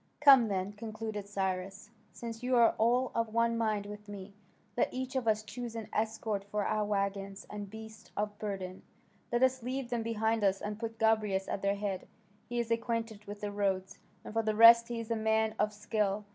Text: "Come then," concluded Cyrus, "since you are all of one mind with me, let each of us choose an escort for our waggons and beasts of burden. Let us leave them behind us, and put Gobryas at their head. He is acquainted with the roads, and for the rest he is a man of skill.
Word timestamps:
"Come 0.19 0.47
then," 0.47 0.73
concluded 0.73 1.27
Cyrus, 1.27 1.91
"since 2.11 2.41
you 2.41 2.55
are 2.55 2.73
all 2.79 3.11
of 3.13 3.31
one 3.35 3.55
mind 3.55 3.85
with 3.85 4.07
me, 4.09 4.33
let 4.75 4.91
each 4.91 5.15
of 5.15 5.27
us 5.27 5.43
choose 5.43 5.75
an 5.75 5.89
escort 5.93 6.43
for 6.43 6.65
our 6.65 6.83
waggons 6.83 7.45
and 7.51 7.69
beasts 7.69 8.09
of 8.17 8.39
burden. 8.39 8.81
Let 9.31 9.43
us 9.43 9.61
leave 9.61 9.91
them 9.91 10.01
behind 10.01 10.43
us, 10.43 10.59
and 10.59 10.79
put 10.79 10.97
Gobryas 10.97 11.47
at 11.47 11.61
their 11.61 11.75
head. 11.75 12.07
He 12.49 12.57
is 12.59 12.71
acquainted 12.71 13.25
with 13.25 13.41
the 13.41 13.51
roads, 13.51 13.99
and 14.25 14.33
for 14.33 14.41
the 14.41 14.55
rest 14.55 14.87
he 14.87 14.99
is 14.99 15.11
a 15.11 15.15
man 15.15 15.53
of 15.59 15.71
skill. 15.71 16.25